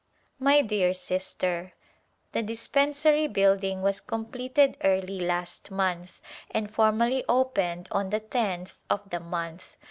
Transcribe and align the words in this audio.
My 0.39 0.61
dear 0.63 0.95
Sister: 0.95 1.73
The 2.31 2.41
dispensary 2.41 3.27
building 3.27 3.83
was 3.83 3.99
completed 3.99 4.75
early 4.83 5.19
last 5.19 5.69
month 5.69 6.21
and 6.49 6.73
formally 6.73 7.23
opened 7.29 7.87
on 7.91 8.09
the 8.09 8.19
tenth 8.21 8.79
of 8.89 9.07
the 9.11 9.19
month. 9.19 9.75